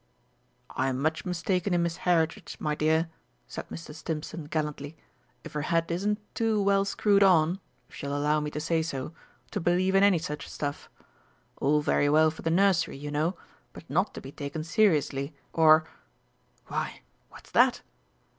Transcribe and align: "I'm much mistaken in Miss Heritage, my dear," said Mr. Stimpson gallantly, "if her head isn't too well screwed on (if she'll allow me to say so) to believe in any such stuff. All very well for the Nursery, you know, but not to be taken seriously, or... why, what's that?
"I'm 0.71 0.99
much 0.99 1.25
mistaken 1.27 1.75
in 1.75 1.83
Miss 1.83 1.97
Heritage, 1.97 2.57
my 2.59 2.73
dear," 2.73 3.07
said 3.47 3.69
Mr. 3.69 3.93
Stimpson 3.93 4.45
gallantly, 4.45 4.97
"if 5.43 5.53
her 5.53 5.61
head 5.61 5.91
isn't 5.91 6.17
too 6.33 6.59
well 6.59 6.85
screwed 6.85 7.21
on 7.21 7.59
(if 7.87 7.93
she'll 7.93 8.17
allow 8.17 8.39
me 8.39 8.49
to 8.49 8.59
say 8.59 8.81
so) 8.81 9.13
to 9.51 9.59
believe 9.59 9.93
in 9.93 10.01
any 10.01 10.17
such 10.17 10.49
stuff. 10.49 10.89
All 11.57 11.81
very 11.81 12.09
well 12.09 12.31
for 12.31 12.41
the 12.41 12.49
Nursery, 12.49 12.97
you 12.97 13.11
know, 13.11 13.37
but 13.73 13.87
not 13.91 14.15
to 14.15 14.21
be 14.21 14.31
taken 14.31 14.63
seriously, 14.63 15.35
or... 15.53 15.85
why, 16.65 17.01
what's 17.29 17.51
that? 17.51 17.83